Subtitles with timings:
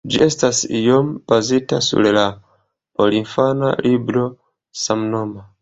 [0.11, 2.25] Ĝi estas iome bazita sur la
[2.99, 4.29] porinfana libro
[4.87, 5.49] samnoma.